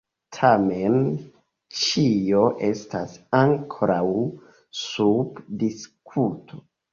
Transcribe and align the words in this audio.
Tamen 0.35 0.95
ĉio 1.81 2.41
estas 2.69 3.13
ankoraŭ 3.41 3.99
sub 4.81 5.45
diskuto. 5.65 6.61